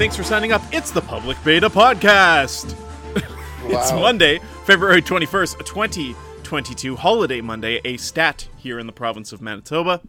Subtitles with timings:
[0.00, 0.62] thanks for signing up.
[0.72, 2.74] It's the Public Beta Podcast.
[3.64, 10.00] it's Monday, February 21st, 2022, Holiday Monday, a stat here in the province of Manitoba.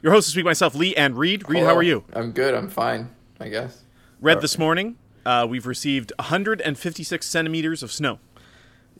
[0.00, 1.48] Your host this week, myself, Lee and Reed.
[1.48, 2.04] Reed, how are you?
[2.12, 2.54] I'm good.
[2.54, 3.10] I'm fine.
[3.40, 3.82] I guess.
[4.20, 4.96] Reed this morning,
[5.26, 8.20] uh, we've received 156 centimeters of snow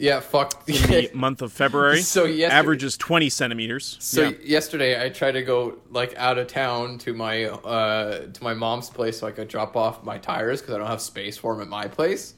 [0.00, 0.20] Yeah.
[0.20, 0.68] Fuck.
[0.68, 2.00] in the month of February.
[2.02, 3.96] So yesterday- Average is 20 centimeters.
[4.00, 4.36] so Yeah.
[4.44, 8.90] yesterday I tried to go like out of town to my uh to my mom's
[8.90, 11.62] place so I could drop off my tires because I don't have space for them
[11.62, 12.34] at my place.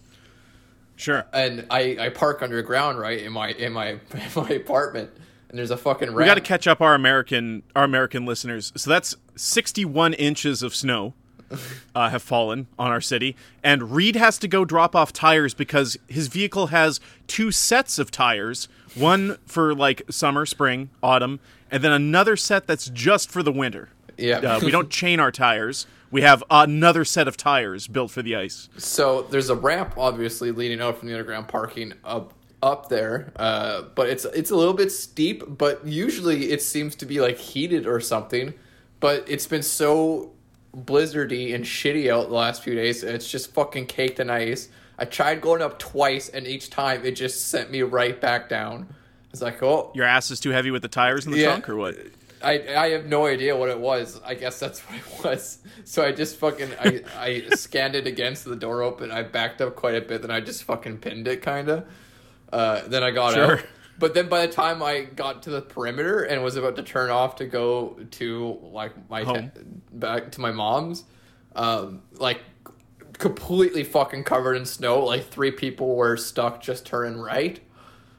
[0.97, 1.25] Sure.
[1.33, 3.98] And I I park underground right in my in my in
[4.37, 5.11] my apartment
[5.48, 6.19] and there's a fucking ramp.
[6.19, 8.73] We got to catch up our American our American listeners.
[8.77, 11.15] So that's 61 inches of snow
[11.95, 15.97] uh, have fallen on our city, and Reed has to go drop off tires because
[16.09, 21.92] his vehicle has two sets of tires, one for like summer, spring, autumn, and then
[21.92, 23.89] another set that's just for the winter.
[24.17, 24.39] Yeah.
[24.39, 25.86] Uh, we don't chain our tires.
[26.11, 28.69] We have another set of tires built for the ice.
[28.77, 33.83] So there's a ramp obviously leading out from the underground parking up up there, uh,
[33.94, 35.42] but it's it's a little bit steep.
[35.59, 38.55] But usually it seems to be like heated or something.
[39.00, 40.33] But it's been so
[40.77, 43.03] blizzardy and shitty out the last few days.
[43.03, 44.69] It's just fucking caked in ice.
[44.98, 48.89] I tried going up twice, and each time it just sent me right back down.
[49.33, 51.47] It's like, oh, Your ass is too heavy with the tires in the Yeah.
[51.47, 51.97] trunk, or what?
[52.45, 54.20] I I have no idea what it was.
[54.25, 55.59] I guess that's what it was.
[55.84, 59.11] So I just fucking I I scanned it against the door open.
[59.11, 60.23] I backed up quite a bit.
[60.23, 61.84] Then I just fucking pinned it, kind of.
[62.53, 63.59] Uh, then I got Sure.
[63.59, 63.65] out.
[64.03, 67.11] But then by the time I got to the perimeter and was about to turn
[67.11, 69.53] off to go to like my Home.
[69.92, 71.05] back to my mom's,
[71.55, 72.41] um, like
[73.12, 75.04] completely fucking covered in snow.
[75.04, 77.60] Like three people were stuck just turning right.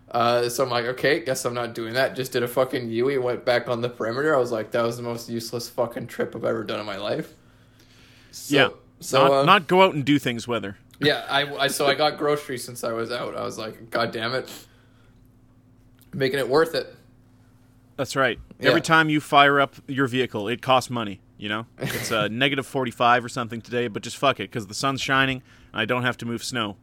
[0.10, 2.16] Uh, so I'm like, okay, guess I'm not doing that.
[2.16, 4.34] Just did a fucking Yui, went back on the perimeter.
[4.34, 6.96] I was like, that was the most useless fucking trip I've ever done in my
[6.96, 7.34] life.
[8.32, 8.70] So, yeah.
[9.02, 10.78] So not, uh, not go out and do things weather.
[11.02, 13.36] yeah, I, I so I got groceries since I was out.
[13.36, 14.50] I was like, god damn it,
[16.14, 16.96] making it worth it.
[17.98, 18.40] That's right.
[18.60, 18.70] Yeah.
[18.70, 21.22] Every time you fire up your vehicle, it costs money.
[21.38, 24.74] You know, it's a negative forty-five or something today, but just fuck it because the
[24.74, 25.42] sun's shining
[25.72, 26.78] and I don't have to move snow.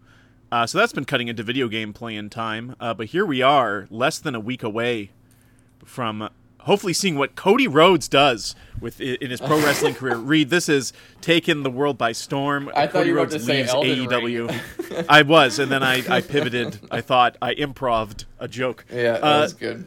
[0.52, 2.74] Uh, so that's been cutting into video game playing time.
[2.80, 5.12] Uh, but here we are, less than a week away
[5.84, 6.28] from
[6.60, 10.16] hopefully seeing what Cody Rhodes does with in his pro wrestling career.
[10.16, 12.71] Reed, this has taken the world by storm.
[12.75, 15.06] I thought Cody you Rhodes say leaves AEW.
[15.09, 16.78] I was, and then I, I pivoted.
[16.91, 18.84] I thought I improved a joke.
[18.91, 19.84] Yeah, that Uh, was good.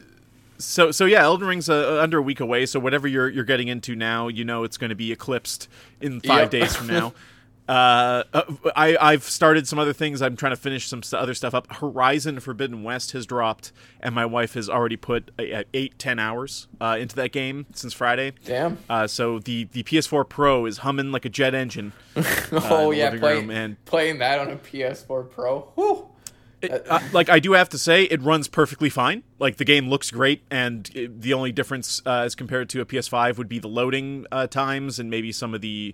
[0.59, 2.65] so so yeah, Elden Ring's uh, under a week away.
[2.65, 5.67] So whatever you're you're getting into now, you know it's going to be eclipsed
[6.01, 6.51] in five Yep.
[6.51, 7.13] days from now.
[7.67, 8.43] Uh, uh,
[8.75, 10.21] I I've started some other things.
[10.21, 11.71] I'm trying to finish some other stuff up.
[11.75, 16.19] Horizon Forbidden West has dropped, and my wife has already put uh, uh, eight ten
[16.19, 18.33] hours uh, into that game since Friday.
[18.43, 18.79] Damn.
[18.89, 21.93] Uh, so the the PS4 Pro is humming like a jet engine.
[22.51, 25.61] oh yeah, playing and- playing that on a PS4 Pro.
[25.75, 26.09] Whew.
[26.61, 29.23] It- uh, like I do have to say, it runs perfectly fine.
[29.39, 32.85] Like the game looks great, and it, the only difference uh, as compared to a
[32.85, 35.93] PS5 would be the loading uh, times and maybe some of the,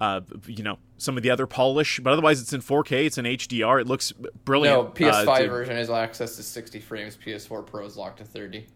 [0.00, 2.00] uh, you know, some of the other polish.
[2.00, 3.06] But otherwise, it's in 4K.
[3.06, 3.80] It's in HDR.
[3.80, 4.12] It looks
[4.44, 4.76] brilliant.
[4.76, 7.16] No, PS5 uh, version is access to 60 frames.
[7.16, 8.66] PS4 Pro is locked to 30.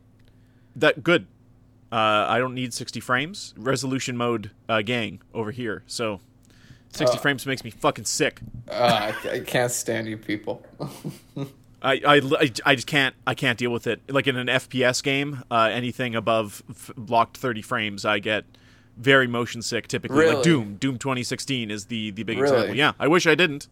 [0.77, 1.27] That good.
[1.91, 3.55] Uh, I don't need 60 frames.
[3.57, 5.83] Resolution mode, uh, gang over here.
[5.87, 6.21] So.
[6.91, 8.41] 60 Uh, frames makes me fucking sick.
[8.67, 10.65] Uh, I, I can't stand you people.
[11.83, 14.01] I, I, I, I just can't I can't deal with it.
[14.09, 18.45] Like in an FPS game, uh, anything above f- locked 30 frames, I get
[18.99, 19.89] very motion sick.
[19.89, 20.35] Typically, Really?
[20.35, 22.53] like Doom, Doom 2016 is the the big Really?
[22.55, 22.77] example.
[22.77, 23.69] Yeah, I wish I didn't.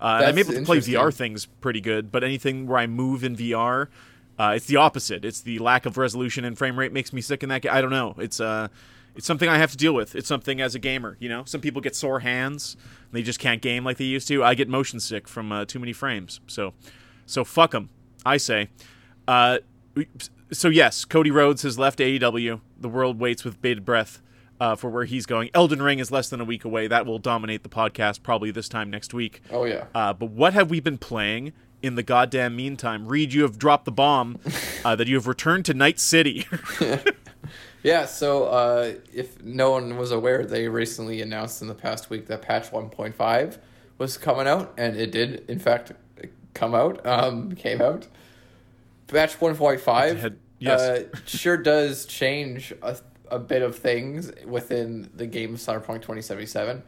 [0.00, 0.78] Uh, I'm able to play.
[0.78, 3.88] VR things pretty good, but anything where I move in VR,
[4.38, 5.24] uh, it's the opposite.
[5.26, 7.72] It's the lack of resolution and frame rate makes me sick in that game.
[7.74, 8.14] I don't know.
[8.16, 8.68] It's uh,
[9.14, 10.14] it's something I have to deal with.
[10.14, 11.16] It's something as a gamer.
[11.20, 12.76] You know, some people get sore hands.
[13.12, 14.42] They just can't game like they used to.
[14.42, 16.40] I get motion sick from uh, too many frames.
[16.46, 16.72] So,
[17.26, 17.90] so fuck them.
[18.24, 18.68] I say.
[19.28, 19.58] Uh,
[20.50, 22.60] so yes, Cody Rhodes has left AEW.
[22.80, 24.22] The world waits with bated breath
[24.60, 25.50] uh, for where he's going.
[25.54, 26.86] Elden Ring is less than a week away.
[26.86, 29.42] That will dominate the podcast probably this time next week.
[29.50, 29.86] Oh yeah.
[29.94, 31.52] Uh, but what have we been playing
[31.82, 33.06] in the goddamn meantime?
[33.06, 34.38] Reed, you have dropped the bomb
[34.84, 36.46] uh, that you have returned to Night City.
[37.82, 42.26] Yeah, so uh, if no one was aware, they recently announced in the past week
[42.26, 43.58] that patch 1.5
[43.96, 45.92] was coming out, and it did, in fact,
[46.52, 48.06] come out, um, came out.
[49.06, 50.80] Patch 1.5 yes.
[50.80, 52.98] uh, sure does change a,
[53.30, 56.82] a bit of things within the game of Cyberpunk 2077.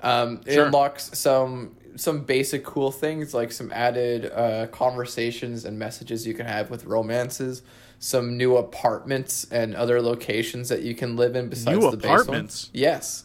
[0.00, 0.66] Um, it Sure.
[0.66, 6.46] unlocks some some basic cool things like some added uh, conversations and messages you can
[6.46, 7.62] have with romances,
[7.98, 12.06] some new apartments and other locations that you can live in besides New the base
[12.08, 12.20] one.
[12.20, 12.70] apartments?
[12.72, 13.24] Yes.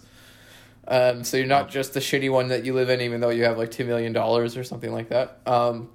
[0.88, 3.44] Um, so you're not just the shitty one that you live in, even though you
[3.44, 5.38] have like two million dollars or something like that.
[5.46, 5.90] Um,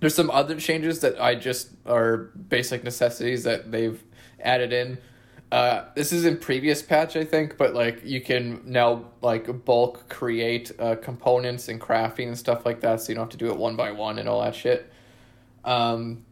[0.00, 4.02] there's some other changes that I just are basic necessities that they've
[4.40, 4.98] added in.
[5.50, 10.08] Uh, this is in previous patch, I think, but like you can now like bulk
[10.08, 13.50] create uh, components and crafting and stuff like that, so you don't have to do
[13.50, 14.92] it one by one and all that shit.
[15.64, 16.24] Um,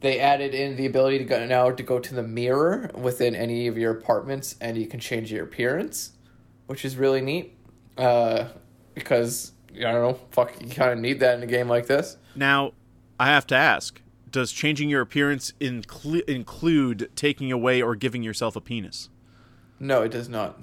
[0.00, 3.66] they added in the ability to go now to go to the mirror within any
[3.66, 6.12] of your apartments, and you can change your appearance,
[6.66, 7.56] which is really neat.
[7.96, 8.48] Uh,
[8.94, 12.18] because I don't know, fuck, you kind of need that in a game like this.
[12.34, 12.72] Now,
[13.18, 18.54] I have to ask: Does changing your appearance inclu- include taking away or giving yourself
[18.56, 19.08] a penis?
[19.78, 20.60] No, it does not.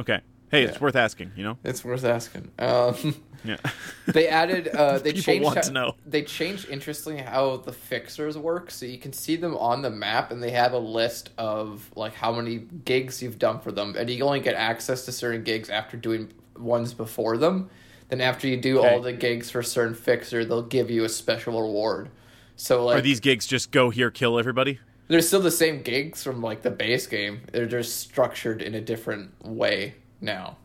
[0.00, 0.20] Okay.
[0.50, 1.32] Hey, it's worth asking.
[1.36, 1.58] You know.
[1.64, 2.50] It's worth asking.
[2.58, 3.16] Um,
[3.46, 3.58] Yeah.
[4.06, 5.94] they added uh, they People changed want how- to know.
[6.06, 10.30] they changed interestingly how the fixers work so you can see them on the map
[10.30, 14.08] and they have a list of like how many gigs you've done for them and
[14.08, 17.68] you only get access to certain gigs after doing ones before them
[18.08, 18.88] then after you do Okay.
[18.94, 22.08] all the gigs for a certain fixer they'll give you a special reward
[22.56, 24.78] so like Are these gigs just go here, kill everybody?
[25.08, 28.80] they're still the same gigs from like the base game they're just structured in a
[28.80, 30.56] different way now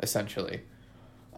[0.00, 0.60] essentially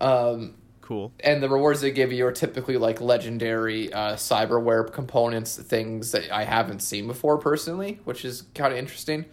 [0.01, 1.13] um Cool.
[1.21, 6.31] and the rewards they give you are typically like legendary uh, cyberware components, things that
[6.31, 9.25] I haven't seen before personally, which is kind of interesting.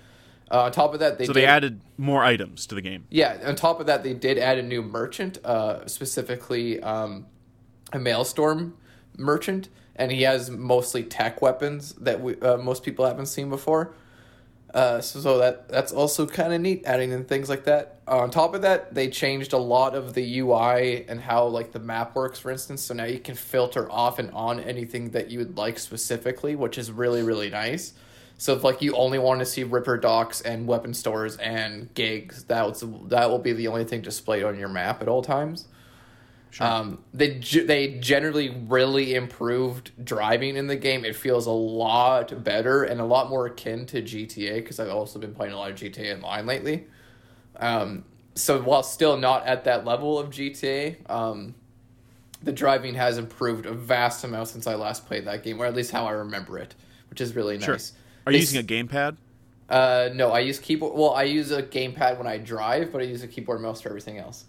[0.50, 3.04] Uh, on top of that, they So did, they added more items to the game.
[3.10, 3.38] yeah.
[3.44, 7.26] On top of that, they did add a new merchant, uh, specifically um,
[7.92, 8.78] a Maelstrom
[9.18, 13.94] merchant, and he has mostly tech weapons that we, uh, most people haven't seen before.
[14.74, 18.00] Uh, so, so that that's also kind of neat, adding in things like that.
[18.08, 21.80] on top of that, they changed a lot of the UI and how like the
[21.80, 22.82] map works, for instance.
[22.82, 26.78] So now you can filter off and on anything that you would like specifically, which
[26.78, 27.94] is really really nice.
[28.38, 32.66] So if like you only want to see Ripperdocs and weapon stores and gigs, that
[32.66, 35.68] was that will be the only thing displayed on your map at all times.
[36.60, 41.06] Um, they they generally really improved driving in the game.
[41.06, 45.18] It feels a lot better and a lot more akin to GTA because I've also
[45.18, 46.88] been playing a lot of GTA Online lately.
[47.58, 48.06] Um,
[48.36, 51.56] so while still not at that level of GTA, um,
[52.44, 55.76] the driving has improved a vast amount since I last played that game, or at
[55.76, 56.76] least how I remember it,
[57.10, 57.76] which is really Sure.
[57.76, 57.94] nice.
[58.26, 59.18] Are you They using a gamepad?
[59.70, 60.94] Uh, no, I use keyboard.
[60.96, 63.82] Well, I use a gamepad when I drive, but I use a keyboard and mouse
[63.82, 64.46] for everything else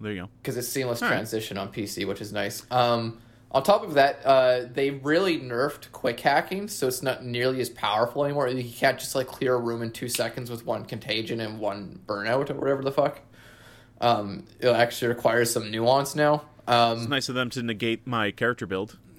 [0.00, 0.28] There you go.
[0.42, 1.14] because it's seamless All right.
[1.16, 2.64] transition on PC, which is nice.
[2.70, 7.60] Um, on top of that, uh, they really nerfed quick hacking, so it's not nearly
[7.62, 8.46] as powerful anymore.
[8.48, 12.00] You can't just like clear a room in two seconds with one contagion and one
[12.06, 13.20] burnout or whatever the fuck.
[14.00, 16.44] Um, it actually requires some nuance now.
[16.66, 18.98] Um, It's nice of them to negate my character build.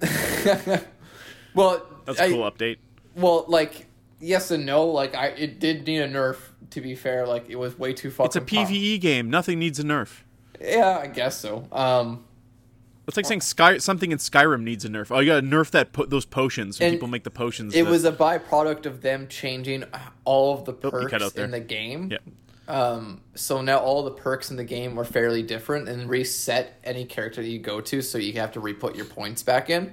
[1.54, 2.76] well, That's a I- cool update.
[3.16, 3.86] Well, like
[4.20, 4.86] yes and no.
[4.86, 6.36] Like I, it did need a nerf.
[6.70, 8.26] To be fair, like it was way too fucking.
[8.26, 9.28] It's a PVE game.
[9.28, 10.20] Nothing needs a nerf.
[10.60, 11.66] Yeah, I guess so.
[11.72, 12.24] Um,
[13.08, 15.10] It's like saying Sky something in Skyrim needs a nerf.
[15.10, 16.78] Oh, you gotta nerf that po- those potions.
[16.78, 17.74] When people make the potions.
[17.74, 19.84] it that- was a byproduct of them changing
[20.24, 21.44] all of the Oh, perks there.
[21.44, 22.10] in the game.
[22.12, 22.18] Yeah.
[22.68, 27.04] Um, so now all the perks in the game are fairly different and reset any
[27.04, 29.92] character that you go to, so you have to re-put your points back in.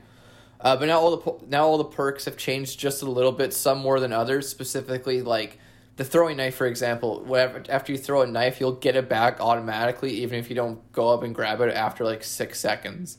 [0.61, 3.31] Uh, but now all the po- now all the perks have changed just a little
[3.31, 4.47] bit, some more than others.
[4.47, 5.57] Specifically, like
[5.97, 7.23] the throwing knife, for example.
[7.23, 10.91] Whatever after you throw a knife, you'll get it back automatically, even if you don't
[10.93, 13.17] go up and grab it after like six seconds.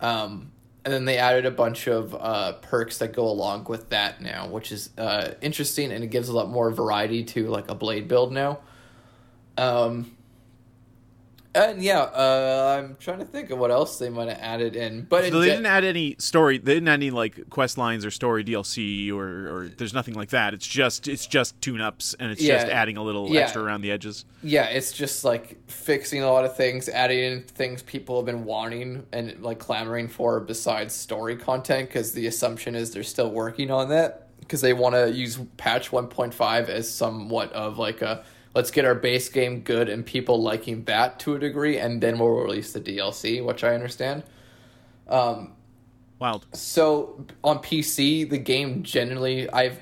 [0.00, 0.52] Um,
[0.84, 4.48] and then they added a bunch of uh, perks that go along with that now,
[4.48, 8.08] which is uh, interesting, and it gives a lot more variety to like a blade
[8.08, 8.58] build now.
[9.56, 10.16] Um,
[11.54, 15.02] and yeah, uh, I'm trying to think of what else they might have added in,
[15.08, 16.58] but So they gen- didn't add any story.
[16.58, 19.24] They didn't add any like quest lines or story DLC or,
[19.56, 20.54] or there's nothing like that.
[20.54, 22.58] It's just it's just tune ups and it's Yeah.
[22.60, 23.40] just adding a little Yeah.
[23.42, 24.24] extra around the edges.
[24.42, 28.44] yeah, it's just like fixing a lot of things, adding in things people have been
[28.44, 33.70] wanting and like clamoring for besides story content, because the assumption is they're still working
[33.70, 38.24] on that because they want to use patch 1.5 as somewhat of like a
[38.58, 42.18] let's get our base game good and people liking that to a degree, and then
[42.18, 44.24] we'll release the DLC, which I understand.
[45.06, 45.52] Um,
[46.18, 46.44] Wild.
[46.52, 49.78] so on PC, the game generally I've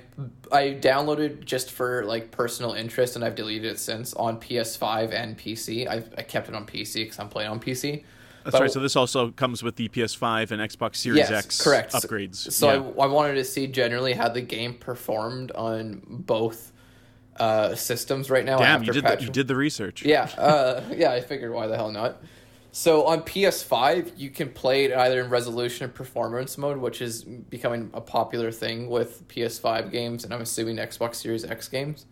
[0.52, 5.38] I downloaded just for like personal interest, and I've deleted it since on PS5 and
[5.38, 5.88] PC.
[5.88, 8.04] I've I kept it on PC because I'm playing on PC.
[8.44, 8.70] That's But- right.
[8.70, 11.94] So this also comes with the PS5 and Xbox Series Yes, X correct.
[11.94, 12.52] upgrades.
[12.52, 13.02] So Yeah.
[13.02, 16.72] I, I wanted to see generally how the game performed on both
[17.40, 18.58] uh, systems right now.
[18.58, 20.04] Damn, after you did patch the, you did the research.
[20.04, 22.22] Yeah, uh, yeah, I figured why the hell not.
[22.72, 27.24] So on PS5, you can play it either in resolution or performance mode, which is
[27.24, 32.04] becoming a popular thing with PS5 games, and I'm assuming Xbox Series X games.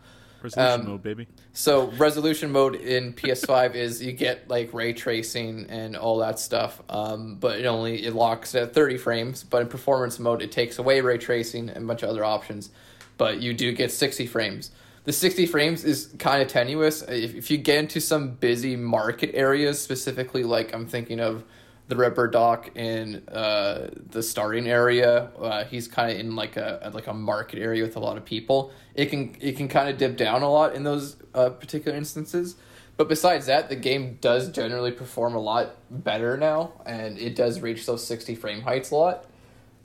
[0.45, 1.29] Resolution Um, mode, baby.
[1.53, 6.83] So resolution mode in PS5 is you get like ray tracing and all that stuff,
[6.89, 9.43] um, but it only it locks at 30 frames.
[9.43, 12.71] But in performance mode, it takes away ray tracing and a bunch of other options,
[13.17, 14.71] but you do get 60 frames.
[15.05, 17.03] The 60 frames is kind of tenuous.
[17.03, 21.45] If, if you get into some busy market areas, specifically like I'm thinking of
[21.89, 25.31] the Ripperdoc in uh, the starting area.
[25.39, 28.25] Uh, he's kind of in like a like a market area with a lot of
[28.25, 28.73] people.
[28.95, 32.57] It can it can kind of dip down a lot in those uh, particular instances.
[32.97, 37.61] But besides that, the game does generally perform a lot better now, and it does
[37.61, 39.27] reach those sixty frame heights a lot.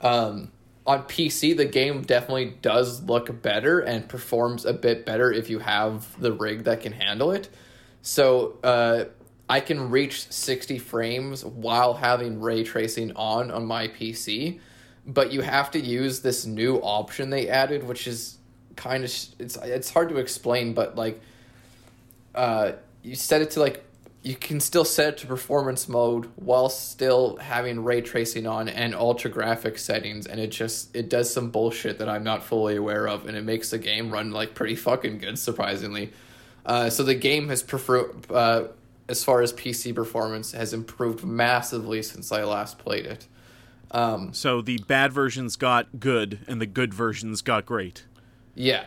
[0.00, 0.52] Um,
[0.90, 5.60] on PC, the game definitely does look better and performs a bit better if you
[5.60, 7.48] have the rig that can handle it.
[8.02, 9.04] So uh,
[9.48, 14.58] I can reach 60 frames while having ray tracing on on my PC,
[15.06, 18.38] but you have to use this new option they added, which is
[18.74, 21.20] kind of it's it's hard to explain, but like
[22.34, 22.72] uh,
[23.04, 23.84] you set it to like
[24.22, 28.94] you can still set it to performance mode while still having ray tracing on and
[28.94, 33.08] ultra graphic settings and it just it does some bullshit that i'm not fully aware
[33.08, 36.12] of and it makes the game run like pretty fucking good surprisingly.
[36.66, 38.64] Uh, so the game has prefer uh,
[39.08, 43.26] as far as pc performance has improved massively since i last played it.
[43.92, 48.04] Um, So the bad versions got good, and the good versions got great.
[48.54, 48.84] yeah.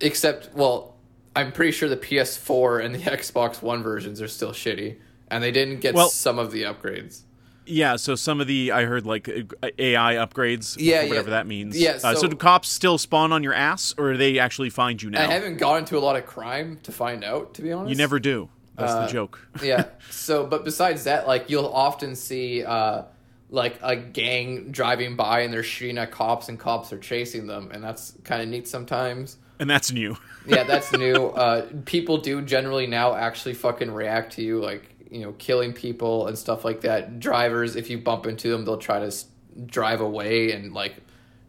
[0.00, 0.89] Except well
[1.36, 4.96] i'm pretty sure the ps4 and the xbox one versions are still shitty
[5.30, 7.22] and they didn't get Well- some of the upgrades
[7.66, 11.36] Yeah, so some of the I heard like uh, AI upgrades, Yeah, whatever yeah.
[11.36, 11.78] that means.
[11.80, 14.70] Yeah, uh, so so- do cops still spawn on your ass, or do they actually
[14.70, 15.20] find you now?
[15.28, 17.90] I haven't gone into a lot of crime to find out, to be honest.
[17.90, 18.48] you never do.
[18.76, 19.46] That's Uh, the joke.
[19.62, 19.84] yeah.
[20.10, 23.02] So, but besides that, like you'll often see uh,
[23.50, 27.70] like a gang driving by and they're shooting at cops and cops are chasing them,
[27.72, 29.36] and that's kind of neat sometimes.
[29.60, 30.16] And that's new.
[30.46, 31.26] Yeah, that's new.
[31.26, 36.26] Uh, people do generally now actually fucking react to you, like you know, killing people
[36.28, 37.20] and stuff like that.
[37.20, 39.26] Drivers, if you bump into them, they'll try to s-
[39.66, 40.96] drive away and like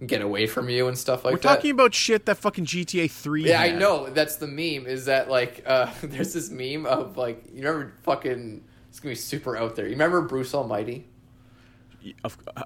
[0.06, 1.48] get away from you and stuff like that.
[1.50, 3.46] We're talking about shit that fucking GTA Three.
[3.48, 4.10] Yeah, I know.
[4.10, 4.86] That's the meme.
[4.88, 9.16] Is that like uh, there's this meme of like you remember fucking it's gonna be
[9.16, 9.86] super out there.
[9.86, 11.08] You remember Bruce Almighty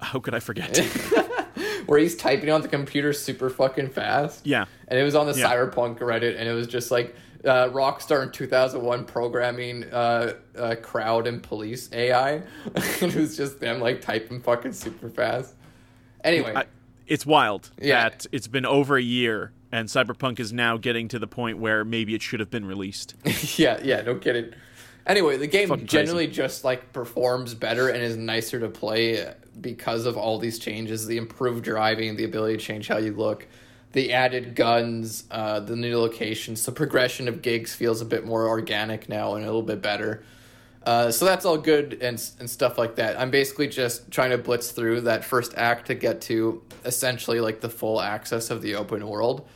[0.02, 0.76] How could I forget?
[1.86, 4.46] where he's typing on the computer super fucking fast?
[4.46, 4.66] yeah.
[4.88, 5.50] And it was on the Yeah.
[5.50, 11.28] Cyberpunk Reddit, and it was just like uh, Rockstar in 2001 programming uh, uh, crowd
[11.28, 12.32] and police AI.
[12.76, 15.54] and it was just them like typing fucking super fast.
[16.24, 16.66] Anyway, I,
[17.08, 18.10] it's wild Yeah.
[18.10, 21.84] that it's been over a year and Cyberpunk is now getting to the point where
[21.84, 23.14] maybe it should have been released.
[23.58, 24.54] yeah, yeah, no kidding.
[25.08, 26.06] Anyway, the game Fucking crazy.
[26.06, 31.06] generally just like performs better and is nicer to play because of all these changes,
[31.06, 33.48] the improved driving, the ability to change how you look,
[33.92, 38.48] the added guns, uh, the new locations, the progression of gigs feels a bit more
[38.48, 40.24] organic now and a little bit better.
[40.86, 43.20] Uh, so that's all good and and stuff like that.
[43.20, 47.60] I'm basically just trying to blitz through that first act to get to essentially like
[47.62, 49.48] the full access of the open world,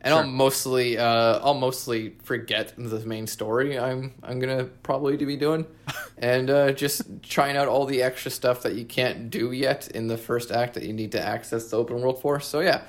[0.00, 3.78] and I'll mostly uh, I'll mostly forget the main story.
[3.78, 5.66] I'm I'm gonna probably be doing,
[6.18, 10.06] and uh, just trying out all the extra stuff that you can't do yet in
[10.08, 12.40] the first act that you need to access the open world for.
[12.40, 12.82] So yeah.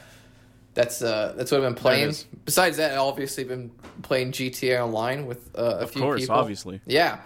[0.76, 2.14] That's uh, that's what I've been playing.
[2.46, 3.72] Besides that, I've obviously been
[4.04, 6.36] playing GTA Online with uh, a Of few course, people.
[6.36, 6.80] obviously.
[6.86, 7.20] Yeah.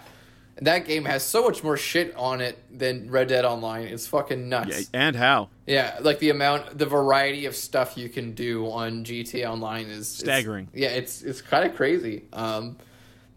[0.62, 3.86] That game has so much more shit on it than Red Dead Online.
[3.88, 4.88] It's fucking Yeah, nuts.
[4.94, 5.48] and how?
[5.66, 9.90] Yeah, like the amount, the variety of stuff you can do on GTA Online is
[9.92, 10.68] it's- Staggering.
[10.72, 12.24] yeah, it's it's kind of crazy.
[12.32, 12.76] Um,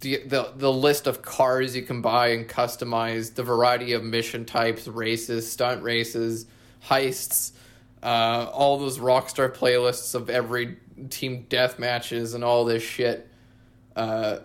[0.02, 4.46] the the the list of cars you can buy and customize, the variety of mission
[4.46, 6.46] types, races, stunt races,
[6.88, 7.54] heists,
[8.04, 10.78] uh, all those Rockstar playlists of every
[11.10, 13.28] team death matches and all this shit.
[13.96, 14.40] Uh,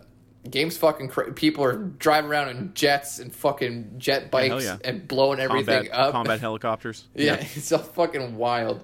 [0.51, 4.77] game's fucking cra- people are driving around in jets and fucking jet bikes hell yeah.
[4.85, 6.13] and blowing everything Combat, up.
[6.13, 7.07] combat helicopters.
[7.15, 8.83] yeah, it's so fucking wild.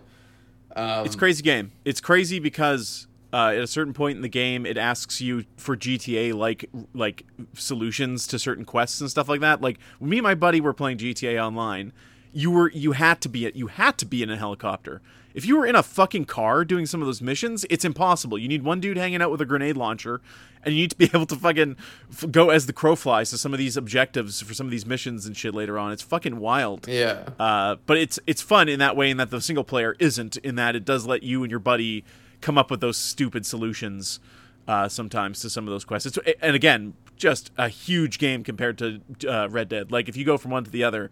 [0.77, 1.73] Um, It's a crazy game.
[1.85, 5.77] It's crazy because uh, at a certain point in the game, it asks you for
[5.77, 7.25] GTA like like
[7.55, 9.61] solutions to certain quests and stuff like that.
[9.61, 11.93] Like me and my buddy were playing GTA Online,
[12.33, 15.03] you were you had to be you had to be in a helicopter.
[15.35, 18.39] If you were in a fucking car doing some of those missions, it's impossible.
[18.39, 20.21] You need one dude hanging out with a grenade launcher,
[20.65, 21.77] and you need to be able to fucking
[22.11, 24.87] f- go as the crow flies to some of these objectives for some of these
[24.87, 25.93] missions and shit later on.
[25.93, 26.89] It's fucking wild.
[26.89, 27.29] yeah.
[27.39, 30.37] Uh, but it's it's fun in that way, in that the single player isn't.
[30.39, 32.05] In that it does let you and your buddy
[32.41, 34.21] come up with those stupid solutions
[34.67, 36.17] uh, sometimes to some of those quests.
[36.17, 39.91] It's, and again, just a huge game compared to uh, Red Dead.
[39.91, 41.11] Like if you go from one to the other,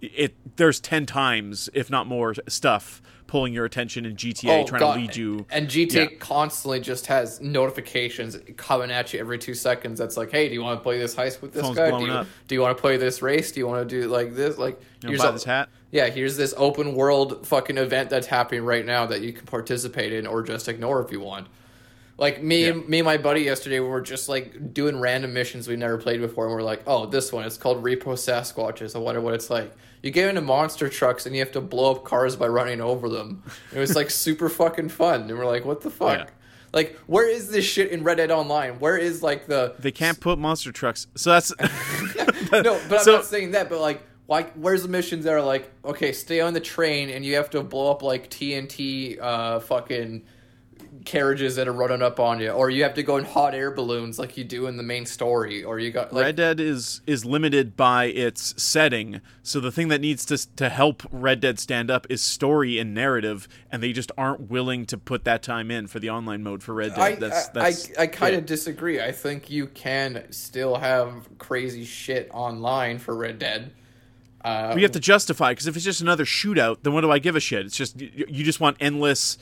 [0.00, 4.82] it there's 10 times if not more stuff pulling your attention in GTA oh, trying
[4.82, 4.94] Oh, God.
[4.94, 6.16] to lead you And GTA Yeah.
[6.18, 10.00] constantly just has notifications coming at you every two seconds.
[10.00, 11.96] That's like, hey, do you want to play this heist with this Phone's guy?
[11.96, 13.52] Do you, do you want to play this race?
[13.52, 14.58] Do you want to do like this?
[14.58, 18.64] Like, you here's a- this hat Yeah, here's this open world fucking event that's happening
[18.64, 21.46] right now that you can participate in or just ignore if you want.
[22.20, 25.66] Like me and me and my buddy yesterday we were just like doing random missions
[25.66, 28.94] we never played before and we're like, oh, this one it's called Repo Sasquatches.
[28.94, 29.72] I wonder what it's like.
[30.02, 33.08] You get into monster trucks and you have to blow up cars by running over
[33.08, 33.42] them.
[33.74, 36.18] It was like super fucking fun, and we're like, what the fuck?
[36.18, 36.26] Yeah.
[36.74, 38.78] Like, where is this shit in Red Dead Online?
[38.78, 41.52] Where is like the they can't put monster trucks so that's
[42.52, 43.70] no, but I'm not saying that.
[43.70, 44.42] But like, why?
[44.56, 47.62] Where's the missions that are like, okay, stay on the train and you have to
[47.62, 50.22] blow up like TNT, uh, fucking
[51.04, 53.70] carriages that are running up on you, or you have to go in hot air
[53.70, 57.00] balloons like you do in the main story, or you got like, Red Dead is
[57.06, 61.58] is limited by its setting, so the thing that needs to to help Red Dead
[61.58, 65.70] stand up is story and narrative, and they just aren't willing to put that time
[65.70, 67.00] in for the online mode for Red Dead.
[67.00, 69.00] I, that's I, that's I, I kind of disagree.
[69.00, 73.72] I think you can still have crazy shit online for Red Dead.
[74.42, 77.18] Uh, we have to justify because if it's just another shootout, then what do I
[77.18, 77.66] give a shit?
[77.66, 79.36] It's just you, you just want endless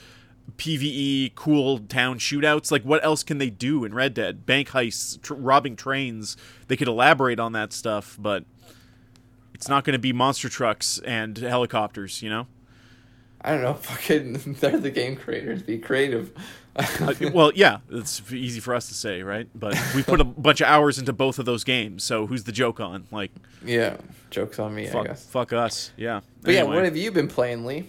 [0.56, 2.70] PVE cool town shootouts.
[2.70, 4.46] Like what else can they do in Red Dead?
[4.46, 6.36] Bank heists, tr- robbing trains.
[6.68, 8.44] They could elaborate on that stuff, but
[9.54, 12.22] it's not going to be monster trucks and helicopters.
[12.22, 12.46] You know.
[13.40, 13.74] I don't know.
[13.80, 15.62] Fucking, they're the game creators.
[15.62, 16.32] Be creative.
[16.76, 19.48] Uh, well, yeah, it's easy for us to say, right?
[19.54, 22.52] But we put a bunch of hours into both of those games, so who's the
[22.52, 23.06] joke on?
[23.10, 23.32] Like,
[23.64, 23.96] yeah,
[24.30, 24.88] jokes on me.
[24.88, 25.26] I fuck, guess.
[25.26, 25.92] fuck us.
[25.96, 26.20] Yeah.
[26.42, 27.88] But yeah, what have you been playing, Lee?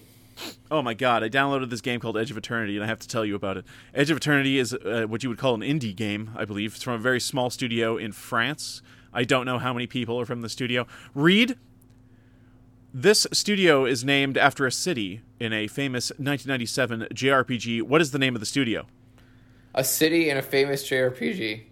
[0.72, 3.08] Oh my god, I downloaded this game called Edge of Eternity, and I have to
[3.08, 3.66] tell you about it.
[3.94, 6.76] Edge of Eternity is uh, what you would call an indie game, I believe.
[6.76, 8.82] It's from a very small studio in France.
[9.14, 10.86] I don't know how many people are from the studio.
[11.16, 11.58] Reed.
[12.94, 17.82] This studio is named after a city in a famous 1997 JRPG.
[17.84, 18.88] What is the name of the studio?
[19.76, 21.64] A city in a famous JRPG.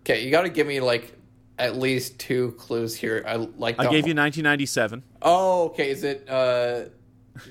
[0.00, 1.16] Okay, you got to give me like
[1.58, 3.24] at least two clues here.
[3.26, 3.78] I like.
[3.78, 5.02] I gave whole- you 1997.
[5.22, 5.90] Oh, okay.
[5.90, 6.86] Is it uh,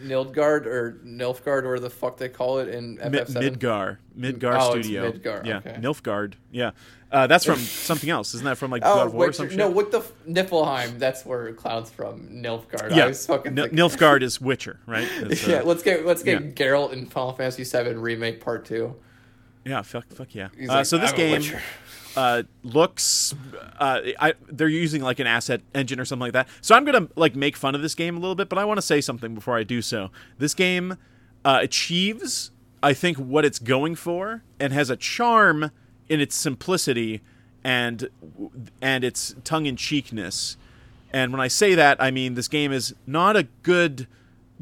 [0.05, 3.57] Nilfgaard or Nilfgard or the fuck they call it in Mi- FF7?
[3.57, 5.11] Midgar, Midgar Oh, it's Studio.
[5.11, 5.77] Midgar, Yeah, okay.
[5.79, 6.33] Nilfgaard.
[6.51, 6.71] Yeah,
[7.11, 8.33] uh, that's from something else.
[8.33, 9.57] Isn't that from like God Oh, of War or wait, some shit?
[9.57, 10.99] no, what the f- Niflheim?
[10.99, 12.29] That's where Cloud's from.
[12.29, 12.91] Nilfgaard.
[12.91, 15.07] I yeah, was fucking Nil- thinking- Nilfgaard is Witcher, right?
[15.23, 16.49] Uh, yeah, let's get let's get yeah.
[16.51, 18.95] Geralt in Final Fantasy VII remake part two.
[19.65, 20.47] yeah, fuck, fuck yeah.
[20.61, 21.61] Uh, like, so this "I'm game Witcher."
[22.15, 23.33] Uh, looks,
[23.79, 26.47] uh, I, they're using like an asset engine or something like that.
[26.61, 28.77] So I'm gonna like make fun of this game a little bit, but I want
[28.77, 30.09] to say something before I do so.
[30.37, 30.97] This game
[31.43, 35.71] uh, achieves, I think, what it's going for, and has a charm
[36.09, 37.21] in its simplicity
[37.63, 38.09] and
[38.81, 40.57] and its tongue in cheekness.
[41.11, 44.07] And when I say that, I mean this game is not a good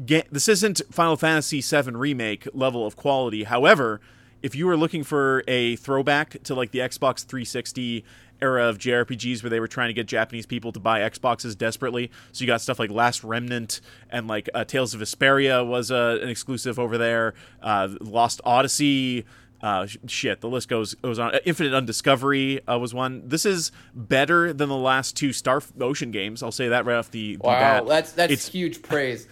[0.04, 0.24] game.
[0.30, 3.44] This isn't Final Fantasy VII remake level of quality.
[3.44, 4.00] However,
[4.42, 8.04] if you were looking for a throwback to like the Xbox 360
[8.40, 12.10] era of JRPGs where they were trying to get Japanese people to buy Xboxes desperately,
[12.32, 16.18] so you got stuff like Last Remnant and like uh, Tales of Vesperia was uh,
[16.20, 17.34] an exclusive over there.
[17.62, 19.24] Uh, Lost Odyssey.
[19.62, 21.32] Uh, sh- shit, the list goes goes on.
[21.36, 23.22] Uh, Infinite Undiscovery uh, was one.
[23.28, 26.42] This is better than the last two Star Ocean games.
[26.42, 27.52] I'll say that right off the, the Wow,
[27.84, 27.86] bat.
[27.86, 29.28] that's that's It's- huge praise.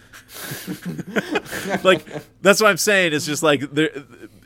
[1.83, 2.05] like
[2.41, 3.13] that's what I'm saying.
[3.13, 3.89] It's just like there,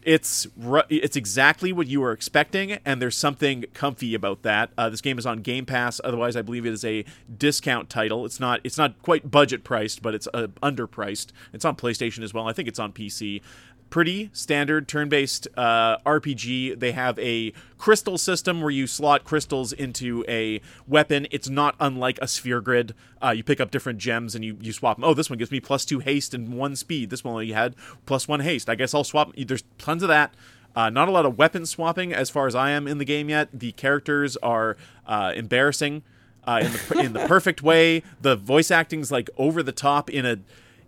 [0.06, 0.48] it's
[0.90, 4.70] it's exactly what you were expecting, and there's something comfy about that.
[4.78, 6.00] Uh, this game is on Game Pass.
[6.04, 7.04] Otherwise, I believe it is a
[7.38, 8.24] discount title.
[8.24, 11.32] It's not it's not quite budget priced, but it's uh, underpriced.
[11.54, 12.48] It's on PlayStation as well.
[12.48, 13.42] I think it's on PC.
[13.90, 16.80] Pretty standard turn-based uh, RPG.
[16.80, 21.28] They have a crystal system where you slot crystals into a weapon.
[21.32, 22.94] It's not unlike a sphere grid.
[23.24, 25.04] Uh, you pick up different gems and you, you swap them.
[25.04, 27.10] Oh, this one gives me plus two haste and one speed.
[27.10, 28.70] This one only had plus one haste.
[28.70, 29.32] I guess I'll swap.
[29.38, 30.34] There's tons of that.
[30.76, 33.30] Uh, not a lot of weapon swapping as far as I am in the game
[33.30, 33.48] yet.
[33.54, 34.76] The characters are
[35.08, 36.04] uh, embarrassing
[36.46, 38.04] uh, in the in the perfect way.
[38.22, 40.40] The voice acting's like over the top in a.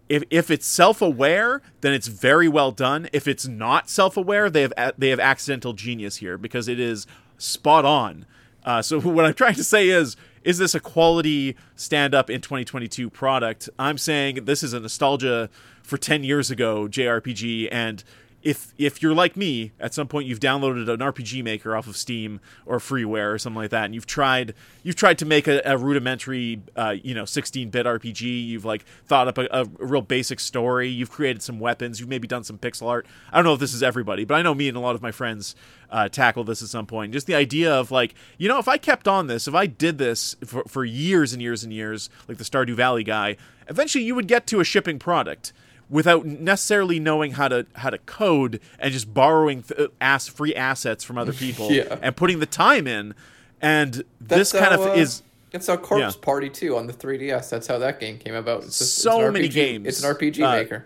[0.09, 3.09] If, if it's self-aware, then it's very well done.
[3.11, 7.85] If it's not self-aware, they have they have accidental genius here because it is spot
[7.85, 8.25] on.
[8.63, 13.09] Uh, so what I'm trying to say is, is this a quality stand-up in 2022
[13.09, 13.69] product?
[13.77, 15.49] I'm saying this is a nostalgia
[15.83, 18.03] for 10 years ago JRPG, and
[18.43, 21.97] if if you're like me, at some point you've downloaded an RPG maker off of
[21.97, 25.62] Steam or freeware or something like that, and you've tried you've tried to make a,
[25.65, 28.47] a rudimentary, uh, you know, 16-bit RPG.
[28.47, 30.88] You've like thought up a, a, real basic story.
[30.88, 32.00] You've created some weapons.
[32.00, 33.08] You've maybe done some pixel art.
[33.32, 35.02] I don't know if this is everybody, but I know me and a lot of
[35.02, 35.56] my friends
[35.89, 37.13] uh, tackle this at some point.
[37.13, 39.97] Just the idea of like, you know, if I kept on this, if I did
[39.97, 43.36] this for, for years and years and years, like the Stardew Valley guy,
[43.67, 45.54] eventually you would get to a shipping product
[45.89, 51.04] without necessarily knowing how to how to code and just borrowing th- ass free assets
[51.04, 51.97] from other people Yeah.
[52.02, 53.13] and putting the time in
[53.62, 55.23] and this kind how, of uh, is
[55.54, 56.21] it's a Corpse Yeah.
[56.21, 57.50] Party too on the 3DS.
[57.50, 58.63] That's how that game came about.
[58.65, 59.88] It's just- So an many games.
[59.88, 60.86] It's an RPG Uh, maker.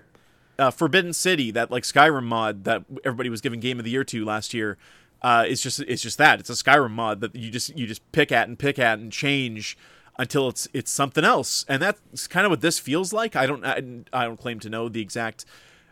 [0.59, 4.03] uh, Forbidden City, that like Skyrim mod that everybody was giving Game of the Year
[4.03, 4.77] to last year,
[5.23, 8.09] uh, it's just it's just that it's a Skyrim mod that you just you just
[8.11, 9.75] pick at and pick at and change
[10.21, 13.35] until it's it's something else, and that's kind of what this feels like.
[13.35, 13.81] I don't I,
[14.13, 15.45] I don't claim to know the exact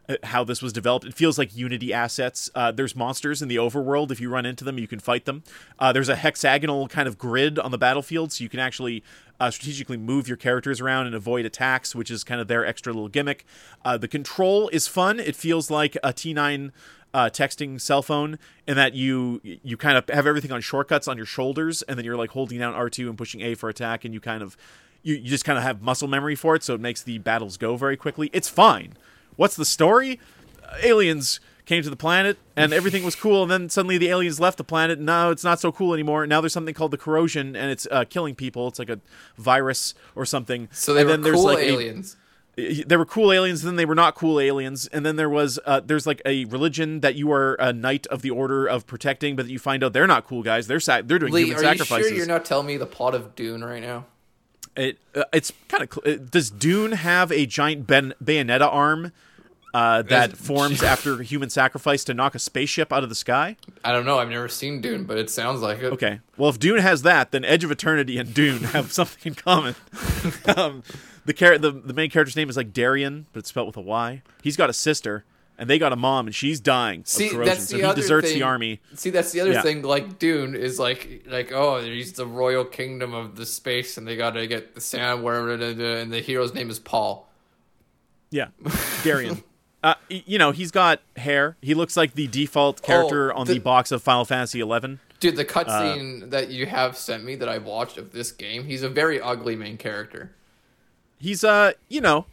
[0.08, 1.04] uh, how this was developed.
[1.04, 2.48] It feels like Unity assets.
[2.54, 4.12] Uh, there's monsters in the overworld.
[4.12, 5.44] If you run into them, you can fight them.
[5.80, 9.04] Uh, there's a hexagonal kind of grid on the battlefield, so you can actually
[9.40, 12.94] uh, strategically move your characters around and avoid attacks, which is kind of their extra
[12.94, 13.46] little gimmick.
[13.84, 15.20] Uh, the control is fun.
[15.20, 16.72] It feels like a T9
[17.14, 21.18] uh, texting cell phone, and that you you kind of have everything on shortcuts on
[21.18, 24.14] your shoulders, and then you're like holding down R2 and pushing A for attack, and
[24.14, 24.56] you kind of
[25.04, 27.58] you, you just kind of have muscle memory for it, so it makes the battles
[27.58, 28.30] go very quickly.
[28.34, 28.94] It's fine.
[29.36, 30.20] What's the story?
[30.64, 34.40] Uh, aliens came to the planet and everything was cool, and then suddenly the aliens
[34.40, 34.98] left the planet.
[34.98, 36.26] And now it's not so cool anymore.
[36.28, 38.68] Now there's something called the corrosion, and it's uh, killing people.
[38.68, 39.00] It's like a
[39.38, 40.68] virus or something.
[40.72, 42.18] So they and were then there's cool like a- aliens.
[42.86, 45.80] There were cool aliens then they were not cool aliens and then there was uh,
[45.80, 49.48] there's like a religion that you are a knight of the order of protecting but
[49.48, 50.68] you find out they're not cool guys.
[50.68, 53.16] They're sa- they're doing Lee, human are you sure you're not telling me the plot
[53.16, 54.06] of Dune right now?
[54.76, 59.12] it uh, it's kind of cl- uh, does dune have a giant ben- bayonetta arm
[59.74, 63.92] uh, that forms after human sacrifice to knock a spaceship out of the sky I
[63.92, 64.20] don't know.
[64.20, 65.86] I've never seen Dune, but it sounds like it.
[65.94, 66.20] Okay.
[66.38, 69.76] Well, if Dune has that, then Edge of Eternity and Dune have something in common.
[70.58, 70.84] um,
[71.26, 73.82] the, char- the the main character's name is like Darian, but it's spelled with a
[73.82, 74.22] Y.
[74.44, 75.24] He's got a sister,
[75.58, 77.94] and they got a mom, and she's dying of See, corrosion, that's so the he
[77.96, 78.40] deserts thing.
[78.40, 78.82] the army.
[78.96, 79.62] See, that's the other Yeah.
[79.62, 79.84] thing.
[79.84, 84.16] Like Dune is like, like oh, he's the royal kingdom of the space, and they
[84.18, 87.30] got to get the sand da, and the hero's name is Paul.
[88.32, 88.48] Yeah,
[89.04, 89.44] Darian.
[89.84, 91.56] Uh, you know, he's got hair.
[91.62, 94.98] He looks like the default character on the, Oh, the- box of Final Fantasy XI.
[95.20, 98.66] Dude, the Uh, cutscene that you have sent me that I've watched of this game,
[98.66, 100.32] he's a very ugly main character.
[101.18, 102.26] He's uh, you know,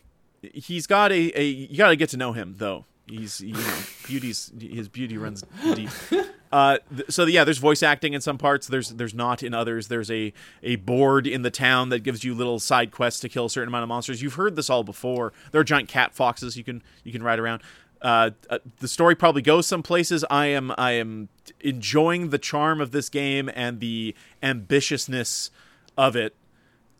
[0.43, 2.85] he's got a, a you got to get to know him though.
[3.09, 5.91] He's you know, beauty's his beauty runs deep.
[6.53, 8.67] Uh, th- so yeah, there's voice acting in some parts.
[8.67, 9.89] There's there's not in others.
[9.89, 10.33] There's a
[10.63, 13.69] a board in the town that gives you little side quests to kill a certain
[13.69, 14.23] amount of monsters.
[14.23, 15.33] You've heard this all before.
[15.53, 17.63] There are giant cat foxes you can you can ride around.
[18.03, 20.25] Uh, uh, the story probably goes some places.
[20.31, 21.29] I am I am
[21.61, 25.51] enjoying the charm of this game and the ambitiousness
[25.97, 26.35] of it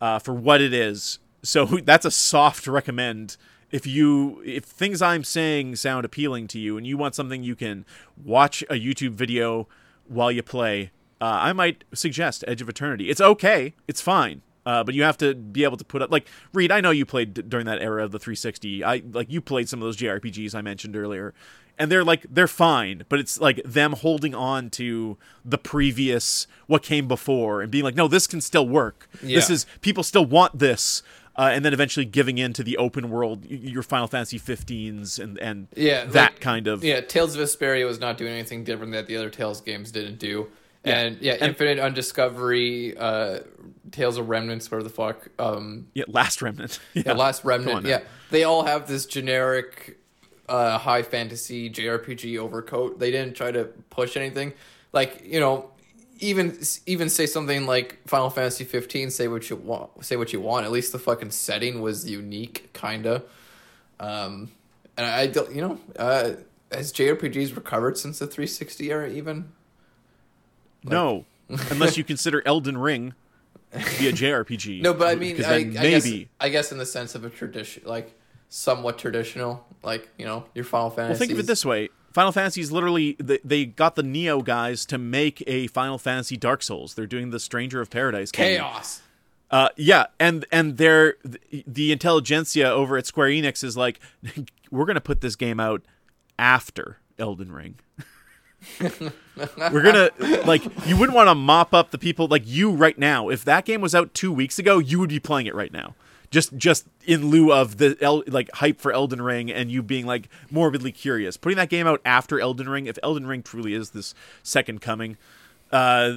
[0.01, 1.19] uh, for what it is.
[1.43, 3.37] So that's a soft recommend.
[3.71, 7.55] If you if things I'm saying sound appealing to you and you want something you
[7.55, 7.85] can
[8.21, 9.67] watch a YouTube video
[10.07, 13.09] while you play, uh, I might suggest Edge of Eternity.
[13.09, 16.27] It's okay, it's fine, uh, but you have to be able to put up like
[16.53, 16.71] Reed.
[16.71, 18.83] I know you played d- during that era of the 360.
[18.83, 21.33] I like you played some of those JRPGs I mentioned earlier,
[21.77, 26.83] and they're like they're fine, but it's like them holding on to the previous what
[26.83, 29.09] came before and being like, no, this can still work.
[29.35, 31.03] This is people still want this.
[31.37, 35.37] Uh, and then eventually giving in to the open world, your Final Fantasy 15s and
[35.37, 38.91] and Yeah, that like- kind of Yeah, Tales of Vesperia was not doing anything different
[38.93, 40.47] that the other Tales games didn't do.
[40.83, 40.99] Yeah.
[40.99, 43.39] And yeah, And- Infinite Undiscovery, uh,
[43.91, 46.79] Tales of Remnants, whatever the fuck, um, yeah, Last Remnant.
[46.93, 47.85] yeah, Last Remnant.
[47.85, 49.99] Yeah, they all have this generic
[50.49, 52.99] uh, high fantasy JRPG overcoat.
[52.99, 54.53] They didn't try to push anything.
[54.93, 55.69] Like you know,
[56.19, 59.09] even even say something like Final Fantasy 15.
[59.11, 60.05] Say what you want.
[60.05, 60.65] Say what you want.
[60.65, 63.23] At least the fucking setting was unique, kinda.
[63.99, 64.51] Um,
[64.95, 65.53] and I don't.
[65.53, 66.31] You know, uh,
[66.71, 69.09] has JRPGs recovered since the 360 era?
[69.09, 69.51] Even
[70.83, 71.25] no,
[71.69, 73.13] unless you consider Elden Ring
[73.71, 74.81] to be a JRPG.
[74.83, 76.29] no, but I mean, I, I then guess maybe.
[76.39, 78.13] I guess in the sense of a tradition, like
[78.49, 81.11] somewhat traditional, like you know, your Final Fantasy.
[81.11, 84.43] Well, think of it this way: Final Fantasy is literally they, they got the Nioh
[84.43, 86.95] guys to make a Final Fantasy Dark Souls.
[86.95, 88.57] They're doing the Stranger of Paradise game.
[88.57, 89.03] chaos.
[89.51, 93.99] Uh, yeah, and and they're the, the intelligentsia over at Square Enix is like,
[94.71, 95.83] we're gonna put this game out
[96.39, 97.75] after Elden Ring.
[98.79, 100.09] we're gonna
[100.47, 103.29] like you wouldn't want to mop up the people like you right now.
[103.29, 105.93] If that game was out two weeks ago, you would be playing it right now.
[106.31, 110.05] Just just in lieu of the El- like hype for Elden Ring and you being
[110.05, 111.37] like morbidly curious.
[111.37, 114.13] Putting that game out after Elden Ring, if Elden Ring truly is this
[114.43, 115.17] second coming,
[115.71, 116.13] uh,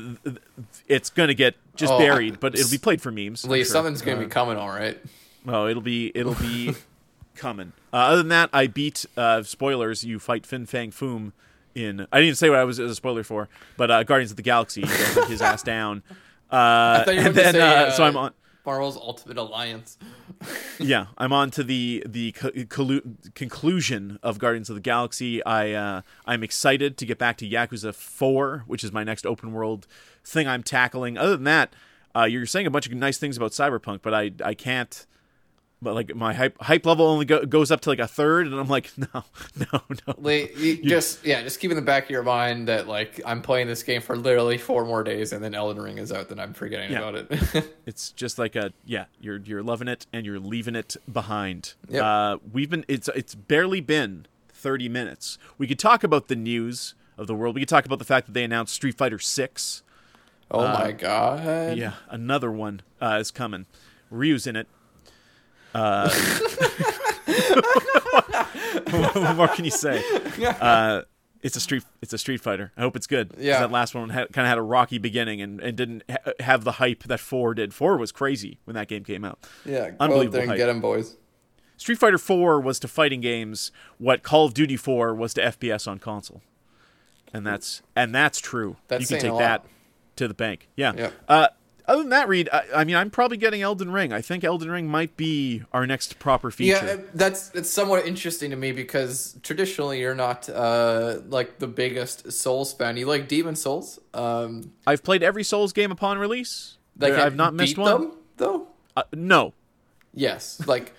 [0.88, 3.44] it's gonna get just Oh, buried, I- but it'll be played for memes.
[3.44, 3.64] Lee, sure.
[3.66, 4.98] something's gonna be coming, all right.
[5.46, 6.74] Oh, it'll be it'll be
[7.36, 7.72] coming.
[7.92, 10.04] Uh, other than that, I beat uh, spoilers.
[10.04, 11.32] You fight Fin Fang Foom
[11.74, 12.00] in.
[12.12, 14.36] I didn't even say what I was as a spoiler for, but uh, Guardians of
[14.36, 14.82] the Galaxy.
[14.82, 16.02] You his ass down.
[16.50, 18.32] Uh, thought you and then, say, uh, uh, so I'm on.
[18.64, 19.98] Marvel's Ultimate Alliance.
[20.78, 25.44] Yeah, I'm on to the the co- collu- conclusion of Guardians of the Galaxy.
[25.44, 29.52] I uh, I'm excited to get back to Yakuza Four, which is my next open
[29.52, 29.86] world
[30.24, 31.18] thing I'm tackling.
[31.18, 31.74] Other than that,
[32.16, 35.04] uh, you're saying a bunch of nice things about Cyberpunk, but I I can't.
[35.82, 38.54] But like my hype hype level only go, goes up to like a third, and
[38.54, 39.06] I'm like, no,
[39.56, 40.14] no, no.
[40.18, 43.40] Lee, you just yeah, just keep in the back of your mind that like I'm
[43.40, 46.38] playing this game for literally four more days, and then Elden Ring is out, then
[46.38, 47.08] I'm forgetting Yeah.
[47.08, 47.74] about it.
[47.86, 51.72] It's just like a yeah, you're you're loving it and you're leaving it behind.
[51.88, 52.02] Yep.
[52.04, 55.38] Uh, we've been it's it's barely been 30 minutes.
[55.56, 57.54] We could talk about the news of the world.
[57.54, 59.82] We could talk about the fact that they announced Street Fighter 6.
[60.50, 61.78] oh my god!
[61.78, 63.64] Yeah, another one uh, is coming.
[64.10, 64.68] Ryu's in it.
[65.74, 66.10] Uh,
[69.14, 70.02] what more can you say?
[70.60, 71.02] Uh,
[71.42, 71.84] it's a street.
[72.02, 72.72] It's a Street Fighter.
[72.76, 73.32] I hope it's good.
[73.38, 73.60] Yeah.
[73.60, 76.64] that last one had, kind of had a rocky beginning and, and didn't ha- have
[76.64, 77.72] the hype that four did.
[77.72, 79.38] Four was crazy when that game came out.
[79.64, 80.58] Yeah, Unbelievable there and hype.
[80.58, 81.16] get them boys.
[81.76, 85.88] Street Fighter 4 was to fighting games what Call of Duty 4 was to FPS
[85.88, 86.42] on console.
[87.32, 88.76] And that's and that's true.
[88.88, 89.64] That's you can take that
[90.16, 90.68] to the bank.
[90.76, 90.92] Yeah.
[90.94, 91.12] Yep.
[91.26, 91.48] Uh,
[91.90, 94.12] other than that, Reed, I, I mean, I'm probably getting Elden Ring.
[94.12, 96.84] I think Elden Ring might be our next proper feature.
[96.86, 102.30] Yeah, that's it's somewhat interesting to me because traditionally you're not uh like the biggest
[102.32, 102.96] Souls fan.
[102.96, 103.98] You like Demon Souls.
[104.14, 106.78] Um, I've played every Souls game upon release.
[106.98, 108.00] like I've not missed one.
[108.00, 108.68] them, though.
[108.96, 109.52] Uh, no,
[110.14, 110.92] Yes, like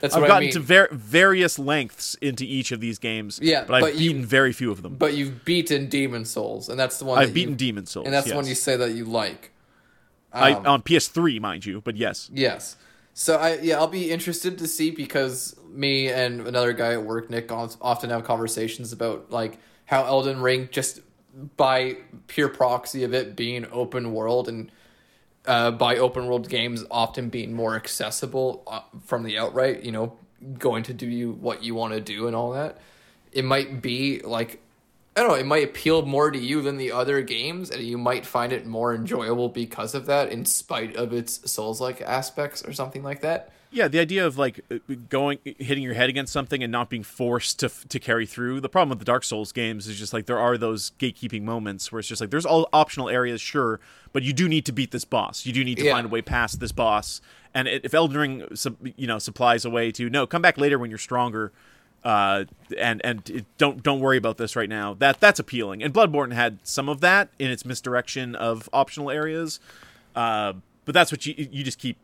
[0.00, 0.52] that's I've what gotten I mean.
[0.52, 3.40] to ver- various lengths into each of these games.
[3.42, 4.94] Yeah, but I've but you- beaten very few of them.
[4.96, 8.14] but you've beaten Demon Souls, and that's the one I've beaten you, Demon Souls, and
[8.14, 9.50] that's the one you say that you like.
[10.32, 12.30] I, Um, on PS3, mind you, but yes.
[12.32, 12.76] Yes.
[13.18, 17.30] So I yeah I'll be interested to see because me and another guy at work
[17.30, 21.00] Nick often have conversations about like how Elden Ring just
[21.56, 21.96] by
[22.28, 24.70] pure proxy of it being open world and
[25.46, 30.16] uh, by open world games often being more accessible uh, from the outright you know
[30.56, 32.78] going to do you what you want to do and all that
[33.32, 34.60] it might be like
[35.18, 37.98] I don't know, it might appeal more to you than the other games, and you
[37.98, 42.64] might find it more enjoyable because of that, in spite of its Souls like aspects
[42.64, 43.50] or something like that.
[43.70, 44.76] Yeah, the idea of like uh,
[45.10, 48.60] going hitting your head against something and not being forced to to carry through.
[48.62, 51.92] The problem with the Dark Souls games is just like there are those gatekeeping moments
[51.92, 53.78] where it's just like there's all optional areas, sure,
[54.14, 55.44] but you do need to beat this boss.
[55.44, 55.92] You do need to Yeah.
[55.92, 57.20] find a way past this boss.
[57.52, 58.44] And if Elden Ring,
[58.96, 61.52] you know, supplies a way to no, come back later when you're stronger,
[62.04, 62.44] uh,
[62.78, 64.94] and and it, don't don't worry about this right now.
[64.94, 65.82] That that's appealing.
[65.82, 69.60] And Bloodborne had some of that in its misdirection of optional areas,
[70.16, 71.96] uh, but that's what you you just keep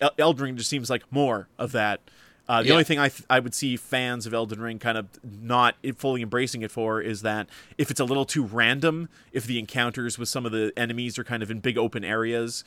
[0.00, 2.00] El- Elden Ring just seems like more of that.
[2.46, 2.72] Uh, the Yeah.
[2.74, 6.20] only thing I th- I would see fans of Elden Ring kind of not fully
[6.22, 10.28] embracing it for is that if it's a little too random, if the encounters with
[10.28, 12.62] some of the enemies are kind of in big open areas,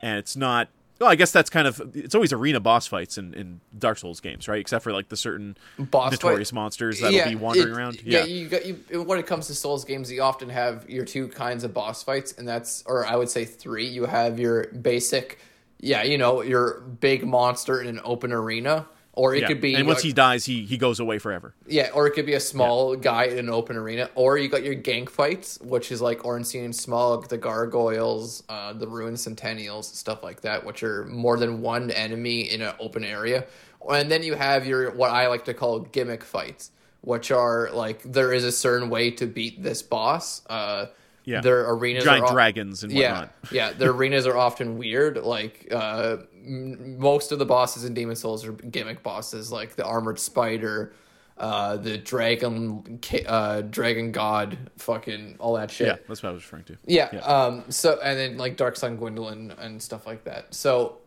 [0.00, 0.68] and it's not.
[1.02, 4.20] Well, I guess that's kind of it's always arena boss fights in, in Dark Souls
[4.20, 4.60] games, right?
[4.60, 8.02] Except for like the certain Boss notorious fight- monsters that'll be wandering it- around.
[8.04, 9.02] Yeah, Yeah, you got you.
[9.02, 12.34] When it comes to Souls games, you often have your two kinds of boss fights,
[12.38, 13.86] and that's, or I would say three.
[13.86, 15.40] You have your basic,
[15.80, 19.48] yeah, you know, your big monster in an open arena, or it Yeah.
[19.48, 21.54] could be and once he dies, he he goes away forever.
[21.66, 24.62] Yeah, or it could be a small guy in an open arena, or you got
[24.64, 30.22] your gank fights, which is like Ornstein Smough, the Gargoyles, uh, the Ruin Sentinels, stuff
[30.22, 33.44] like that, which are more than one enemy in an open area.
[33.90, 36.70] And then you have your what I like to call gimmick fights,
[37.02, 40.42] which are like there is a certain way to beat this boss.
[40.48, 40.86] Uh,
[41.24, 41.40] Yeah.
[41.40, 43.34] their arenas Giant are dragons and yeah, whatnot.
[43.52, 43.72] yeah.
[43.72, 45.18] Their arenas are often weird.
[45.18, 49.84] Like uh, m- most of the bosses in Demon Souls are gimmick bosses, like the
[49.84, 50.94] armored spider,
[51.38, 55.86] uh, the dragon, uh, dragon god, fucking all that shit.
[55.86, 56.76] Yeah, that's what I was referring to.
[56.86, 57.06] Yeah.
[57.18, 57.64] Um.
[57.68, 60.54] So and then like Dark Sun Gwyndolin and stuff like that.
[60.54, 60.98] So,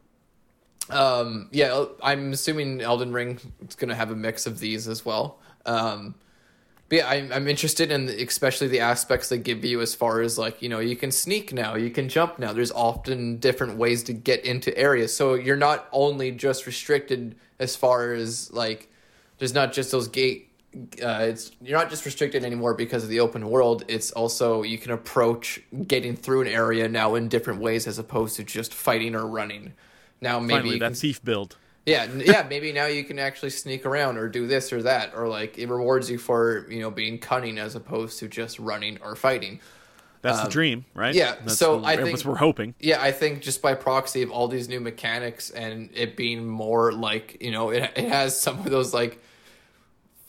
[0.89, 1.49] um.
[1.51, 5.39] Yeah, I'm assuming Elden Ring is gonna have a mix of these as well.
[5.65, 6.15] Um.
[6.87, 10.21] But yeah, I'm, I'm interested in the, especially the aspects they give you as far
[10.21, 12.53] as like you know you can sneak now, you can jump now.
[12.53, 17.75] There's often different ways to get into areas, so you're not only just restricted as
[17.75, 18.91] far as like
[19.39, 20.51] there's not just those gate.
[21.01, 23.83] Uh, it's you're not just restricted anymore because of the open world.
[23.87, 28.35] It's also you can approach getting through an area now in different ways as opposed
[28.35, 29.73] to just fighting or running.
[30.21, 31.55] Now maybe Finally, that thief build.
[31.85, 32.45] Yeah, yeah.
[32.49, 35.69] Maybe now you can actually sneak around or do this or that, or like it
[35.69, 39.59] rewards you for you know being cunning as opposed to just running or fighting.
[40.21, 41.11] That's the dream, right?
[41.11, 42.73] Um, yeah, That's so the- I that's think- what we're hoping.
[42.79, 46.91] Yeah, I think just by proxy of all these new mechanics and it being more
[46.91, 49.21] like you know it it has some of those like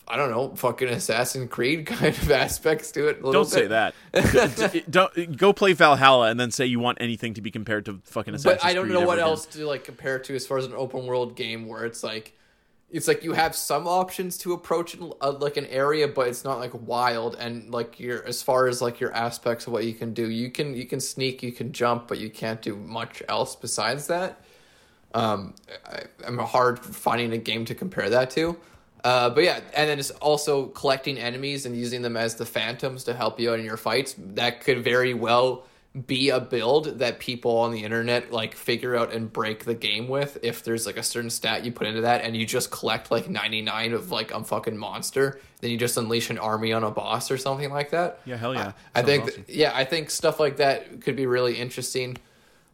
[0.08, 3.14] I don't know fucking Assassin's Creed kind of aspects to it.
[3.20, 3.94] A little Don't say bit.
[4.12, 4.72] that.
[4.72, 8.00] D- don't go play Valhalla and then say you want anything to be compared to
[8.04, 9.28] fucking Assassin's but I don't Creed know what again.
[9.28, 12.34] else to like compare to as far as an open world game where it's like
[12.88, 16.44] it's like you have some options to approach an- uh, like an area but it's
[16.44, 19.92] not like wild and like you're as far as like your aspects of what you
[19.92, 23.24] can do you can you can sneak you can jump but you can't do much
[23.28, 24.40] else besides that
[25.14, 25.52] um
[25.84, 28.56] I, i'm hard finding a game to compare that to
[29.06, 33.04] uh, but yeah, and then it's also collecting enemies and using them as the phantoms
[33.04, 34.16] to help you out in your fights.
[34.18, 35.64] That could very well
[36.08, 40.08] be a build that people on the internet like figure out and break the game
[40.08, 40.38] with.
[40.42, 43.30] If there's like a certain stat you put into that, and you just collect like
[43.30, 47.30] 99 of like a fucking monster, then you just unleash an army on a boss
[47.30, 48.18] or something like that.
[48.24, 48.72] Yeah, hell yeah.
[48.92, 49.44] I think, awesome.
[49.46, 52.16] yeah, I think stuff like that could be really interesting.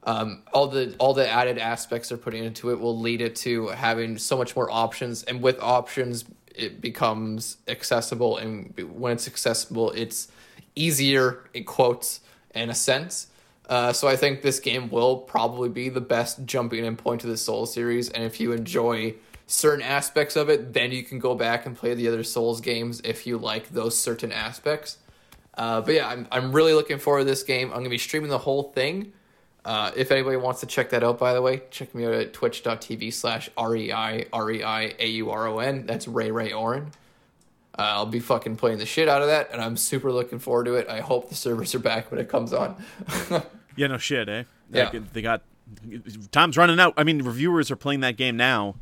[0.04, 3.68] Um, all the all the added aspects they're putting into it will lead it to
[3.68, 8.36] having so much more options, and with options, it becomes accessible.
[8.36, 10.28] And when it's accessible, it's
[10.74, 12.20] easier in quotes
[12.54, 13.28] in a sense.
[13.68, 17.26] Uh, so I think this game will probably be the best jumping in point to
[17.28, 19.14] the Soul series, and if you enjoy
[19.46, 23.00] certain aspects of it, then you can go back and play the other Souls games
[23.04, 24.98] if you like those certain aspects.
[25.54, 27.68] Uh, but yeah, I'm I'm really looking forward to this game.
[27.68, 29.12] I'm gonna be streaming the whole thing.
[29.64, 32.32] Uh, if anybody wants to check that out, by the way, check me out at
[32.32, 35.86] twitch.tv slash R E I R E I A U R O N.
[35.86, 36.90] That's Ray Ray Oren.
[37.78, 40.64] Uh, I'll be fucking playing the shit out of that, and I'm super looking forward
[40.64, 40.88] to it.
[40.88, 42.82] I hope the servers are back when it comes on.
[43.74, 44.44] Yeah, no shit, eh?
[44.70, 44.90] Yeah.
[44.92, 45.40] Like, they got
[46.30, 46.92] time's running out.
[46.98, 48.74] I mean, reviewers are playing that game now,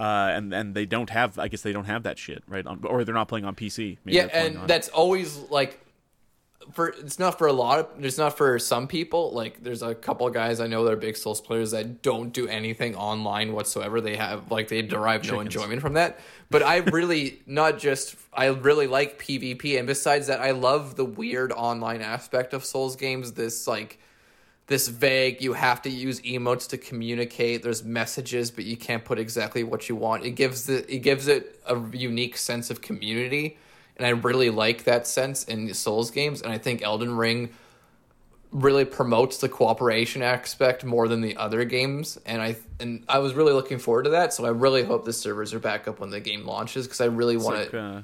[0.00, 1.38] uh, and and they don't have.
[1.38, 2.66] I guess they don't have that shit, right?
[2.66, 3.98] On, or they're not playing on PC.
[4.04, 5.78] Maybe yeah, and on- that's always like
[6.72, 9.32] for it's not for a lot of it's not for some people.
[9.32, 12.32] Like there's a couple of guys i know that are big souls players that don't
[12.32, 14.00] do anything online whatsoever.
[14.00, 16.18] They have like they derive no enjoyment from that.
[16.50, 19.78] But i really not just i really like pvp.
[19.78, 23.32] And besides that i love the weird online aspect of souls games.
[23.32, 23.98] This like
[24.66, 27.62] this vague you have to use emotes to communicate.
[27.62, 30.24] There's messages but you can't put exactly what you want.
[30.24, 33.58] It gives the it gives it a unique sense of community
[33.96, 37.50] and i really like that sense in souls games and i think elden ring
[38.52, 43.34] really promotes the cooperation aspect more than the other games and i and i was
[43.34, 46.10] really looking forward to that so i really hope the servers are back up when
[46.10, 48.02] the game launches because i really want like, to uh,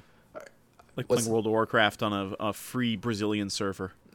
[0.96, 3.92] like playing World of Warcraft on a, a free Brazilian server.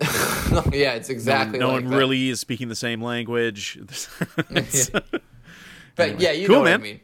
[0.71, 3.79] yeah it's exactly no like one really is speaking the same language.
[5.95, 6.81] But yeah you Cool, know what i man.
[6.81, 6.99] mean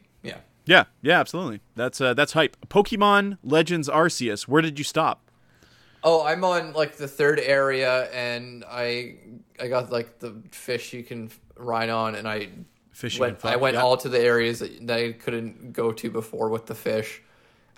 [0.65, 1.61] yeah yeah, absolutely.
[1.75, 2.57] That's uh, that's hype.
[2.67, 4.43] Pokemon Legends Arceus.
[4.43, 5.29] Where did you stop?
[6.03, 9.15] Oh, I'm on like the third area, and I
[9.59, 12.49] I got like the fish you can ride on, and I
[12.91, 13.21] Fishing.
[13.21, 13.81] went I went yeah.
[13.81, 17.22] all to the areas that, that I couldn't go to before with the fish,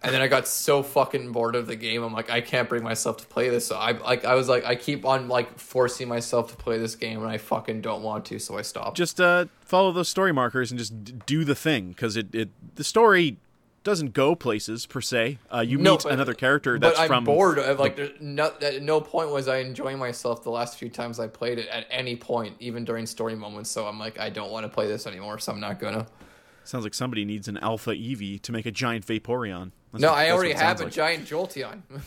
[0.05, 2.03] and then I got so fucking bored of the game.
[2.03, 3.67] I'm like, I can't bring myself to play this.
[3.67, 6.95] So I like I was like, I keep on like forcing myself to play this
[6.95, 8.95] game, and I fucking don't want to, so I stopped.
[8.95, 12.49] just uh, follow those story markers and just d- do the thing because it, it
[12.75, 13.37] the story
[13.83, 15.37] doesn't go places per se.
[15.53, 18.19] Uh, you No, meet but- another character that's but I'm from bored of like there's
[18.19, 21.67] no at no point was I enjoying myself the last few times I played it
[21.67, 23.69] at any point, even during story moments.
[23.69, 26.07] So I'm like, I don't want to play this anymore, so I'm not gonna.
[26.65, 29.71] Sounds like somebody needs an alpha Eevee to make a giant Vaporeon.
[29.91, 30.93] That's No, what- I already have a like.
[30.93, 31.81] giant Jolteon.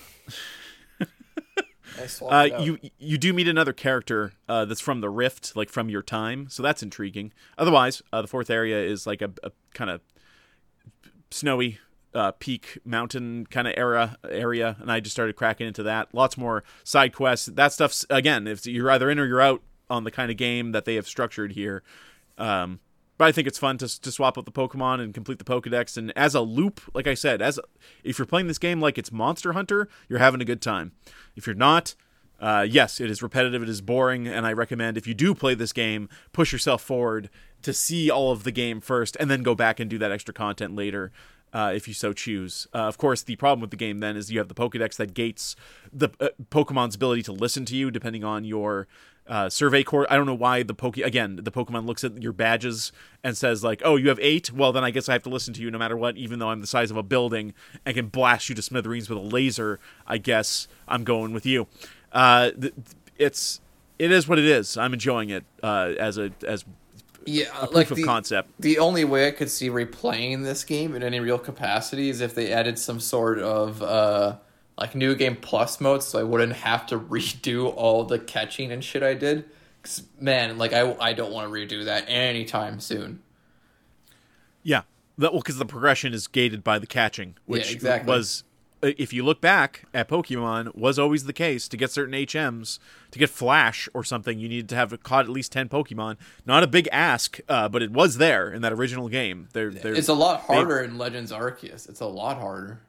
[2.23, 6.03] Uh, you you do meet another character uh, that's from the Rift, like from your
[6.03, 7.33] time, so that's intriguing.
[7.57, 10.01] Otherwise, uh, the fourth area is like a, a kind of
[11.33, 11.79] snowy
[12.15, 16.15] uh, peak mountain kind of era area, and I just started cracking into that.
[16.15, 17.47] Lots more side quests.
[17.47, 20.73] That stuff's again, if you're either in or you're out on the kind of game
[20.73, 21.83] that they have structured here.
[22.37, 22.79] Um,
[23.19, 25.97] but I think it's fun to to swap out the Pokemon and complete the Pokedex.
[25.97, 27.61] And as a loop, like I said, as
[28.05, 30.93] if you're playing this game like it's Monster Hunter, you're having a good time.
[31.37, 31.95] If you're not,
[32.41, 35.55] uh, yes, it is repetitive, it is boring, and I recommend if you do play
[35.55, 37.29] this game, push yourself forward
[37.63, 40.33] to see all of the game first, and then go back and do that extra
[40.33, 41.13] content later.
[41.51, 42.67] Uh, if you so choose.
[42.75, 45.15] Uh, of course, the problem with the game then is you have the Pokedex that
[45.15, 45.57] gates
[45.91, 48.87] the uh, Pokemon's ability to listen to you, depending on your
[49.29, 50.07] uh, survey corps.
[50.11, 53.63] I don't know why the Poke again the Pokemon looks at your badges and says
[53.63, 54.53] like, "Oh, you have eight.
[54.53, 56.49] Well, then I guess I have to listen to you no matter what, even though
[56.49, 57.55] I'm the size of a building
[57.85, 59.79] and can blast you to smithereens with a laser.
[60.07, 61.67] I guess I'm going with you.
[62.13, 62.51] Uh,
[63.19, 63.61] it's
[63.99, 64.77] it is what it is.
[64.77, 66.65] I'm enjoying it uh, as a as
[67.27, 68.51] Yeah, like of the, concept.
[68.59, 72.35] The only way I could see replaying this game in any real capacity is if
[72.35, 74.37] they added some sort of uh,
[74.79, 78.83] like new game plus mode, so I wouldn't have to redo all the catching and
[78.83, 79.45] shit I did.
[79.83, 83.21] 'Cause, man, like I I don't want to redo that anytime soon.
[84.63, 84.83] Yeah,
[85.19, 88.13] that well, because the progression is gated by the catching, which exactly.
[88.13, 88.43] was,
[88.83, 91.69] if you look back at Pokemon, was always the case.
[91.69, 92.81] To get certain HMs,
[93.13, 96.17] to get Flash or something, you needed to have caught at least ten Pokemon.
[96.45, 99.49] Not a big ask, uh, but it was there in that original game.
[99.53, 99.69] There.
[99.69, 101.89] It's a lot harder in Legends Arceus.
[101.89, 102.81] It's a lot harder.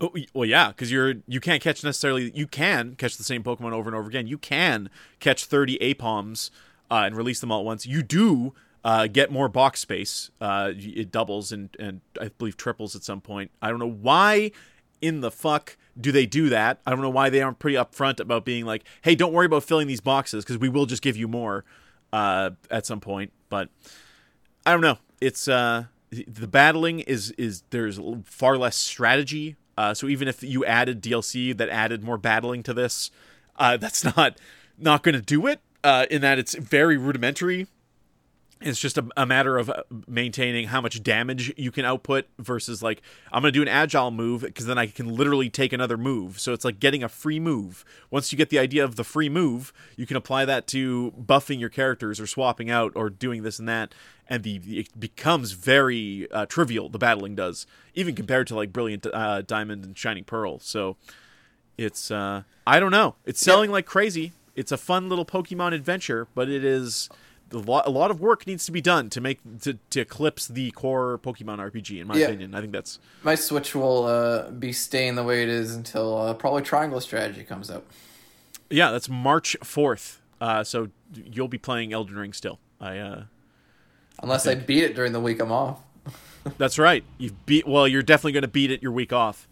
[0.00, 2.32] Oh, well, yeah, because you're you can't catch necessarily.
[2.34, 4.26] You can catch the same Pokemon over and over again.
[4.26, 4.88] You can
[5.18, 6.50] catch thirty Aipoms
[6.90, 7.84] uh, and release them all at once.
[7.84, 10.30] You do uh, get more box space.
[10.40, 13.50] Uh, it doubles and and I believe triples at some point.
[13.60, 14.52] I don't know why
[15.02, 16.80] in the fuck do they do that.
[16.86, 19.64] I don't know why they aren't pretty upfront about being like, hey, don't worry about
[19.64, 21.64] filling these boxes because we will just give you more
[22.12, 23.32] uh, at some point.
[23.50, 23.68] But
[24.64, 24.98] I don't know.
[25.20, 29.56] It's uh the battling is is there's far less strategy.
[29.80, 33.10] Uh, so even if you added DLC that added more battling to this,
[33.56, 34.38] uh, that's not
[34.76, 35.60] not going to do it.
[35.82, 37.66] Uh, in that it's very rudimentary.
[38.62, 42.82] It's just a, a matter of uh, maintaining how much damage you can output versus
[42.82, 43.00] like
[43.32, 46.38] I'm gonna do an agile move because then I can literally take another move.
[46.38, 47.84] So it's like getting a free move.
[48.10, 51.58] Once you get the idea of the free move, you can apply that to buffing
[51.58, 53.94] your characters or swapping out or doing this and that,
[54.28, 56.90] and the it becomes very uh, trivial.
[56.90, 60.58] The battling does even compared to like Brilliant uh, Diamond and Shining Pearl.
[60.58, 60.96] So
[61.78, 63.14] it's uh, I don't know.
[63.24, 64.32] It's selling like crazy.
[64.54, 67.08] It's a fun little Pokemon adventure, but it is
[67.52, 70.46] a lot, a lot of work needs to be done to make to, to eclipse
[70.48, 72.00] the core Pokemon RPG.
[72.00, 72.26] In my Yeah.
[72.26, 76.16] opinion, I think that's My Switch will uh, be staying the way it is until
[76.18, 77.84] uh, probably Triangle Strategy comes out.
[78.70, 80.20] yeah, that's March fourth.
[80.40, 82.58] Uh, so you'll be playing Elden Ring still.
[82.80, 83.22] I uh,
[84.22, 85.80] Unless I beat it during the week I'm off.
[86.58, 87.04] that's right.
[87.18, 87.86] You beat well.
[87.88, 89.46] You're definitely going to beat it your week off.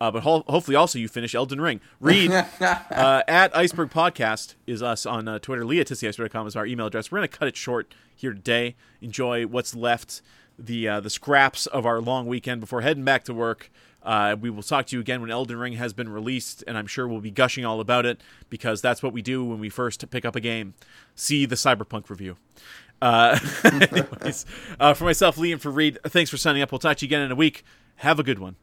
[0.00, 1.80] Uh, but ho- hopefully, also you finish Elden Ring.
[2.00, 2.30] Reed
[2.60, 5.64] uh, at Iceberg Podcast is us on uh, Twitter.
[5.64, 7.10] Leah Iceberg.com is our email address.
[7.10, 8.76] We're going to cut it short here today.
[9.00, 10.22] Enjoy what's left,
[10.58, 13.70] the uh, the scraps of our long weekend before heading back to work.
[14.02, 16.86] Uh, we will talk to you again when Elden Ring has been released, and I'm
[16.86, 20.08] sure we'll be gushing all about it because that's what we do when we first
[20.10, 20.74] pick up a game.
[21.14, 22.36] See the Cyberpunk review.
[23.02, 24.46] Uh, anyways,
[24.80, 26.72] uh, for myself, Liam, for Reed, thanks for signing up.
[26.72, 27.64] We'll talk to you again in a week.
[27.96, 28.56] Have a good one.